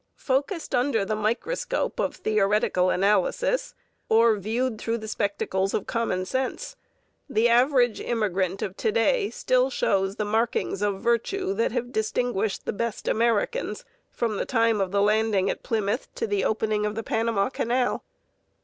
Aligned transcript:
Focused 0.17 0.73
under 0.73 1.05
the 1.05 1.15
microscope 1.15 1.99
of 1.99 2.15
theoretical 2.15 2.89
analysis, 2.89 3.75
or 4.09 4.35
viewed 4.35 4.79
through 4.81 4.97
the 4.97 5.07
spectacles 5.07 5.75
of 5.75 5.85
common 5.85 6.25
sense, 6.25 6.75
the 7.29 7.47
average 7.47 8.01
immigrant 8.01 8.63
of 8.63 8.75
to 8.77 8.91
day 8.91 9.29
still 9.29 9.69
shows 9.69 10.15
the 10.15 10.25
markings 10.25 10.81
of 10.81 11.03
virtue 11.03 11.53
that 11.53 11.71
have 11.71 11.91
distinguished 11.91 12.65
the 12.65 12.73
best 12.73 13.07
Americans 13.07 13.85
from 14.09 14.37
the 14.37 14.45
time 14.47 14.81
of 14.81 14.89
the 14.89 15.03
landing 15.03 15.51
at 15.51 15.61
Plymouth 15.61 16.07
to 16.15 16.25
the 16.25 16.43
opening 16.45 16.83
of 16.83 16.95
the 16.95 17.03
Panama 17.03 17.49
Canal. 17.49 18.03